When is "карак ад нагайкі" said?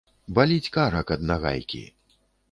0.77-1.83